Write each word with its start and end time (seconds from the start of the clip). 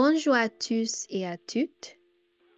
Bonjour 0.00 0.34
à 0.34 0.48
tous 0.48 1.06
et 1.10 1.26
à 1.26 1.36
toutes. 1.36 1.96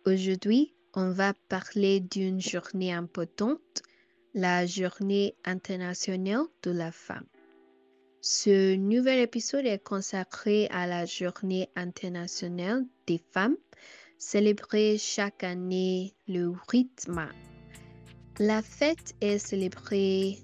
Aujourd'hui, 0.04 0.74
on 0.92 1.10
va 1.10 1.32
parler 1.48 2.00
d'une 2.00 2.38
journée 2.38 2.92
importante, 2.92 3.82
la 4.34 4.66
journée 4.66 5.34
internationale 5.46 6.44
de 6.62 6.70
la 6.70 6.92
femme. 6.92 7.24
Ce 8.20 8.76
nouvel 8.76 9.20
épisode 9.20 9.64
est 9.64 9.82
consacré 9.82 10.68
à 10.70 10.86
la 10.86 11.06
journée 11.06 11.70
internationale 11.76 12.84
des 13.06 13.22
femmes, 13.32 13.56
célébrée 14.18 14.98
chaque 14.98 15.42
année 15.42 16.12
le 16.28 16.52
8 16.70 17.08
mars. 17.08 17.34
La 18.38 18.60
fête 18.60 19.14
est 19.22 19.38
célébrée 19.38 20.36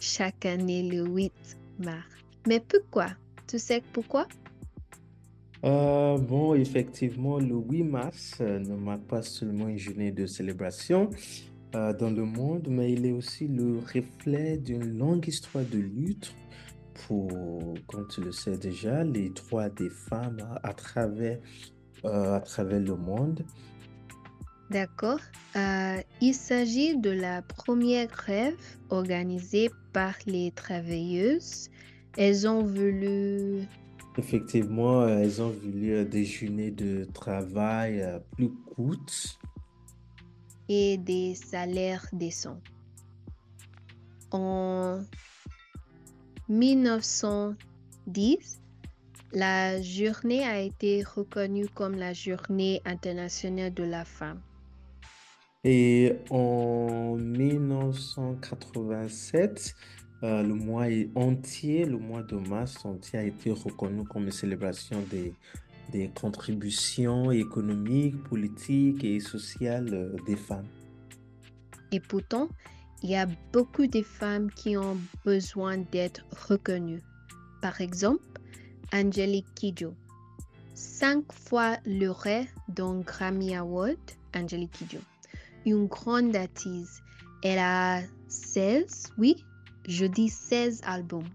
chaque 0.00 0.46
année 0.46 0.88
le 0.88 1.04
8 1.04 1.32
mars. 1.80 2.06
Mais 2.46 2.60
pourquoi? 2.60 3.08
Tu 3.48 3.58
sais 3.58 3.82
pourquoi? 3.92 4.28
Euh, 5.64 6.18
bon, 6.18 6.54
effectivement, 6.54 7.38
le 7.38 7.54
8 7.54 7.84
mars 7.84 8.34
euh, 8.40 8.58
ne 8.58 8.74
marque 8.76 9.04
pas 9.04 9.22
seulement 9.22 9.68
une 9.68 9.78
journée 9.78 10.12
de 10.12 10.26
célébration 10.26 11.08
euh, 11.74 11.94
dans 11.94 12.10
le 12.10 12.24
monde, 12.24 12.66
mais 12.68 12.92
il 12.92 13.06
est 13.06 13.12
aussi 13.12 13.48
le 13.48 13.78
reflet 13.78 14.58
d'une 14.58 14.98
longue 14.98 15.26
histoire 15.26 15.64
de 15.64 15.78
lutte 15.78 16.34
pour, 17.06 17.30
comme 17.86 18.06
tu 18.08 18.20
le 18.20 18.30
sais 18.30 18.58
déjà, 18.58 19.04
les 19.04 19.30
droits 19.30 19.70
des 19.70 19.88
femmes 19.88 20.36
à, 20.62 20.74
travers, 20.74 21.38
à 22.04 22.40
travers 22.40 22.80
le 22.80 22.94
monde. 22.94 23.42
D'accord. 24.70 25.20
Il 26.20 26.34
s'agit 26.34 26.96
de 26.96 27.10
la 27.10 27.42
première 27.42 28.06
grève 28.06 28.54
organisée 28.90 29.70
par 29.92 30.14
les 30.26 30.52
travailleuses. 30.52 31.68
Elles 32.16 32.46
ont 32.46 32.62
voulu 32.62 33.66
Effectivement, 34.16 35.02
euh, 35.02 35.18
elles 35.18 35.42
ont 35.42 35.50
voulu 35.50 35.92
euh, 35.92 36.04
des 36.04 36.24
journées 36.24 36.70
de 36.70 37.04
travail 37.12 38.00
euh, 38.00 38.20
plus 38.36 38.50
courtes. 38.50 39.40
et 40.68 40.98
des 40.98 41.34
salaires 41.34 42.06
décents. 42.12 42.60
En 44.30 45.00
1910, 46.48 48.60
la 49.32 49.82
journée 49.82 50.44
a 50.44 50.60
été 50.60 51.02
reconnue 51.02 51.66
comme 51.68 51.96
la 51.96 52.12
journée 52.12 52.80
internationale 52.84 53.74
de 53.74 53.82
la 53.82 54.04
femme. 54.04 54.40
Et 55.64 56.12
en 56.30 57.16
1987, 57.16 59.74
euh, 60.24 60.42
le 60.42 60.54
mois 60.54 60.86
entier, 61.16 61.84
le 61.84 61.98
mois 61.98 62.22
de 62.22 62.36
mars 62.36 62.82
entier 62.86 63.18
a 63.18 63.24
été 63.24 63.50
reconnu 63.50 64.04
comme 64.04 64.24
une 64.24 64.30
célébration 64.30 65.04
des, 65.10 65.34
contributions 66.14 67.30
économiques, 67.30 68.20
politiques 68.24 69.04
et 69.04 69.20
sociales 69.20 69.90
euh, 69.92 70.16
des 70.26 70.34
femmes. 70.34 70.66
Et 71.92 72.00
pourtant, 72.00 72.48
il 73.02 73.10
y 73.10 73.16
a 73.16 73.28
beaucoup 73.52 73.86
de 73.86 74.00
femmes 74.00 74.50
qui 74.50 74.78
ont 74.78 74.96
besoin 75.26 75.76
d'être 75.76 76.24
reconnues. 76.48 77.02
Par 77.60 77.82
exemple, 77.82 78.24
Angelique 78.94 79.54
Kidjo. 79.54 79.92
Cinq 80.74 81.24
fois 81.32 81.76
lauréate 81.84 82.48
d'un 82.68 83.00
Grammy 83.00 83.54
Award, 83.54 83.98
Angelique 84.34 84.72
Kidjo. 84.72 84.98
Une 85.66 85.86
grande 85.86 86.34
artiste. 86.34 87.02
Elle 87.42 87.58
a 87.58 88.00
16, 88.28 89.12
oui, 89.18 89.44
je 89.88 90.06
dis 90.06 90.28
16 90.28 90.82
albums. 90.84 91.28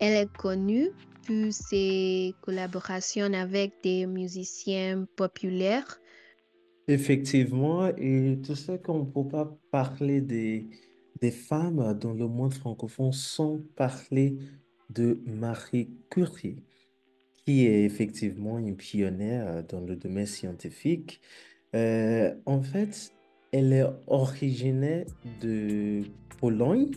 Elle 0.00 0.14
est 0.14 0.32
connue 0.36 0.90
pour 1.26 1.52
ses 1.52 2.34
collaborations 2.42 3.32
avec 3.32 3.72
des 3.82 4.06
musiciens 4.06 5.06
populaires 5.16 6.00
Effectivement, 6.86 7.86
et 7.96 8.38
tu 8.44 8.54
sais 8.54 8.78
qu'on 8.78 9.04
ne 9.04 9.10
peut 9.10 9.26
pas 9.26 9.56
parler 9.70 10.20
des, 10.20 10.66
des 11.18 11.30
femmes 11.30 11.98
dans 11.98 12.12
le 12.12 12.28
monde 12.28 12.52
francophone 12.52 13.12
sans 13.12 13.58
parler 13.74 14.36
de 14.90 15.18
Marie 15.24 15.88
Curie, 16.10 16.62
qui 17.46 17.64
est 17.64 17.84
effectivement 17.84 18.58
une 18.58 18.76
pionnière 18.76 19.64
dans 19.64 19.80
le 19.80 19.96
domaine 19.96 20.26
scientifique. 20.26 21.22
Euh, 21.74 22.34
en 22.44 22.60
fait, 22.60 23.14
elle 23.50 23.72
est 23.72 23.86
originaire 24.06 25.06
de 25.40 26.02
Pologne 26.38 26.90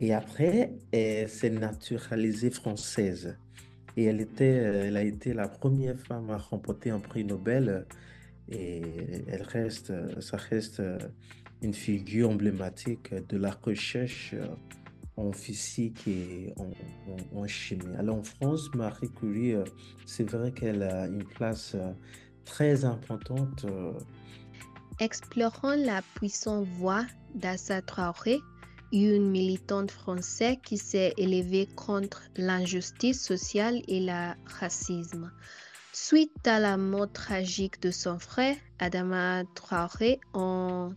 et 0.00 0.12
après, 0.12 0.72
elle 0.92 1.28
s'est 1.28 1.50
naturalisée 1.50 2.50
française. 2.50 3.36
Et 3.96 4.04
elle 4.04 4.20
était, 4.20 4.58
euh, 4.58 4.86
elle 4.86 4.96
a 4.96 5.02
été 5.04 5.34
la 5.34 5.46
première 5.48 5.98
femme 5.98 6.30
à 6.30 6.36
remporter 6.38 6.90
un 6.90 7.00
prix 7.00 7.24
Nobel. 7.24 7.68
euh, 7.68 7.82
Et 8.50 8.82
elle 9.28 9.42
reste, 9.42 9.90
euh, 9.90 10.20
ça 10.20 10.36
reste 10.36 10.80
euh, 10.80 10.98
une 11.62 11.72
figure 11.72 12.28
emblématique 12.30 13.14
de 13.14 13.38
la 13.38 13.52
recherche 13.52 14.34
euh, 14.34 14.46
en 15.16 15.32
physique 15.32 16.06
et 16.08 16.52
en, 17.34 17.46
chimie. 17.46 17.96
Alors 17.98 18.16
en 18.16 18.22
France, 18.22 18.68
Marie 18.74 19.10
Curie, 19.18 19.54
euh, 19.54 19.64
c'est 20.06 20.28
vrai 20.28 20.50
qu'elle 20.52 20.82
a 20.82 21.06
une 21.06 21.24
place 21.24 21.72
euh, 21.74 21.92
très 22.44 22.84
importante. 22.84 23.64
euh, 23.64 23.92
Explorons 25.00 25.76
la 25.84 26.02
puissante 26.14 26.66
voix 26.78 27.04
d'Assa 27.34 27.80
Traoré, 27.82 28.38
une 29.02 29.30
militante 29.30 29.90
française 29.90 30.56
qui 30.62 30.78
s'est 30.78 31.14
élevée 31.16 31.66
contre 31.74 32.22
l'injustice 32.36 33.22
sociale 33.22 33.82
et 33.88 34.00
le 34.00 34.32
racisme. 34.60 35.32
Suite 35.92 36.46
à 36.46 36.60
la 36.60 36.76
mort 36.76 37.10
tragique 37.12 37.80
de 37.80 37.90
son 37.90 38.18
frère, 38.18 38.56
Adama 38.78 39.42
Traoré, 39.54 40.20
en 40.32 40.90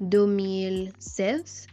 2016, 0.00 1.66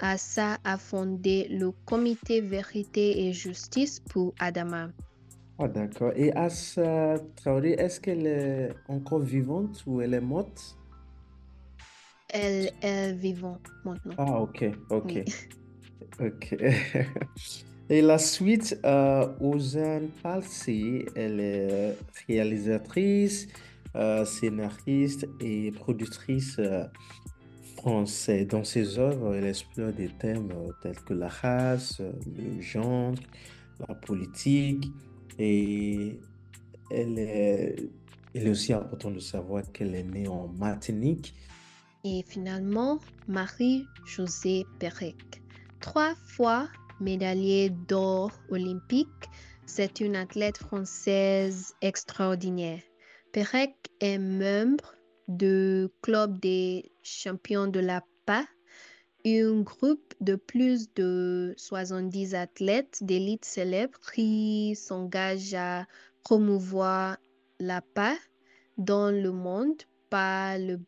Assa 0.00 0.58
a 0.64 0.78
fondé 0.78 1.48
le 1.50 1.72
comité 1.84 2.40
Vérité 2.40 3.26
et 3.26 3.32
Justice 3.32 4.00
pour 4.00 4.34
Adama. 4.38 4.88
Ah 5.58 5.68
d'accord. 5.68 6.12
Et 6.16 6.32
Assa 6.32 7.16
Traoré, 7.36 7.72
est-ce 7.72 8.00
qu'elle 8.00 8.26
est 8.26 8.74
encore 8.88 9.20
vivante 9.20 9.82
ou 9.86 10.00
elle 10.00 10.14
est 10.14 10.20
morte? 10.20 10.78
Elle 12.32 12.70
est 12.82 13.12
vivante 13.12 13.66
maintenant. 13.84 14.14
Ah 14.18 14.40
ok, 14.40 14.64
ok. 14.90 15.12
Oui. 15.14 15.24
Ok. 16.18 16.54
Et 17.88 18.02
la 18.02 18.18
suite, 18.18 18.78
euh, 18.84 19.26
Ozan 19.40 20.02
Palsy, 20.22 21.06
elle 21.16 21.40
est 21.40 21.96
réalisatrice, 22.28 23.48
euh, 23.96 24.24
scénariste 24.24 25.26
et 25.40 25.72
productrice 25.72 26.56
euh, 26.60 26.84
française. 27.76 28.46
Dans 28.46 28.62
ses 28.62 28.96
œuvres, 29.00 29.34
elle 29.34 29.46
explore 29.46 29.92
des 29.92 30.08
thèmes 30.08 30.52
euh, 30.52 30.70
tels 30.80 31.00
que 31.00 31.14
la 31.14 31.26
race, 31.26 32.00
le 32.00 32.60
genre, 32.60 33.14
la 33.88 33.94
politique. 33.96 34.86
Et 35.40 36.20
elle 36.92 37.18
est, 37.18 37.76
il 38.34 38.46
est 38.46 38.50
aussi 38.50 38.72
important 38.72 39.10
de 39.10 39.18
savoir 39.18 39.64
qu'elle 39.72 39.96
est 39.96 40.04
née 40.04 40.28
en 40.28 40.46
Martinique. 40.46 41.34
Et 42.02 42.22
finalement, 42.26 42.98
Marie-Josée 43.28 44.64
Pérec. 44.78 45.42
Trois 45.80 46.14
fois 46.14 46.68
médaillée 46.98 47.68
d'or 47.70 48.32
olympique, 48.48 49.08
c'est 49.66 50.00
une 50.00 50.16
athlète 50.16 50.56
française 50.56 51.74
extraordinaire. 51.82 52.80
Pérec 53.32 53.74
est 54.00 54.18
membre 54.18 54.94
du 55.28 55.88
Club 56.00 56.40
des 56.40 56.90
champions 57.02 57.66
de 57.66 57.80
la 57.80 58.02
paix, 58.24 58.46
un 59.26 59.60
groupe 59.60 60.14
de 60.20 60.36
plus 60.36 60.92
de 60.94 61.54
70 61.58 62.34
athlètes 62.34 62.98
d'élite 63.02 63.44
célèbres 63.44 64.00
qui 64.14 64.74
s'engagent 64.74 65.54
à 65.54 65.86
promouvoir 66.24 67.18
la 67.58 67.82
paix 67.82 68.16
dans 68.78 69.10
le 69.10 69.32
monde 69.32 69.82
par 70.08 70.58
le 70.58 70.80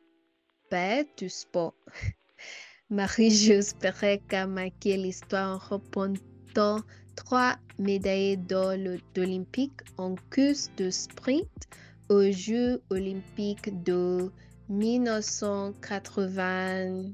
du 1.18 1.28
sport. 1.28 1.74
Marie-Josée 2.90 3.76
Pérec 3.78 4.32
a 4.32 4.46
marqué 4.46 4.96
l'histoire 4.96 5.56
en 5.56 5.58
remportant 5.58 6.78
trois 7.14 7.56
médailles 7.78 8.38
d'or 8.38 8.72
d'Olympique 9.14 9.82
en 9.98 10.14
course 10.32 10.70
de 10.78 10.88
sprint 10.88 11.68
aux 12.08 12.30
Jeux 12.30 12.80
olympiques 12.90 13.82
de 13.82 14.30
1980... 14.70 17.10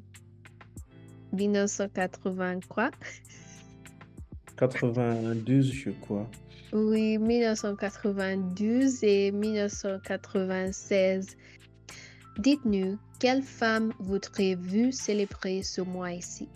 1980 1.32 2.60
quoi? 2.68 2.92
92, 4.56 5.72
je 5.72 5.90
crois. 5.90 6.30
Oui, 6.72 7.18
1992 7.18 9.02
et 9.02 9.32
1996. 9.32 11.36
Dites-nous, 12.38 12.98
quelle 13.18 13.42
femme 13.42 13.92
voudriez-vous 13.98 14.92
célébrer 14.92 15.62
ce 15.62 15.80
mois 15.82 16.12
ici? 16.12 16.48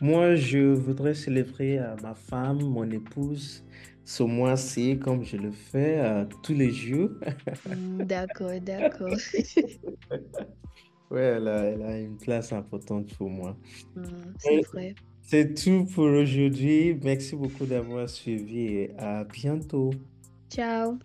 Moi, 0.00 0.34
je 0.36 0.58
voudrais 0.74 1.14
célébrer 1.14 1.78
euh, 1.78 1.96
ma 2.02 2.14
femme, 2.14 2.62
mon 2.62 2.90
épouse, 2.90 3.64
ce 4.04 4.22
mois-ci 4.22 4.98
comme 4.98 5.22
je 5.24 5.36
le 5.36 5.52
fais 5.52 6.00
euh, 6.00 6.24
tous 6.42 6.54
les 6.54 6.72
jours. 6.72 7.10
Hmm, 7.66 8.04
D'accord, 8.06 8.60
d'accord. 8.60 9.16
Ouais, 11.10 11.20
elle 11.22 11.48
a, 11.48 11.64
elle 11.64 11.82
a 11.82 11.98
une 12.00 12.18
place 12.18 12.52
importante 12.52 13.14
pour 13.16 13.30
moi. 13.30 13.56
Hmm, 13.96 14.34
C'est 14.38 14.60
vrai. 14.60 14.94
C'est 15.22 15.54
tout 15.54 15.86
pour 15.86 16.04
aujourd'hui. 16.04 16.94
Merci 17.02 17.36
beaucoup 17.36 17.66
d'avoir 17.66 18.08
suivi 18.08 18.66
et 18.68 18.96
à 18.98 19.24
bientôt. 19.24 19.90
Ciao. 20.50 20.98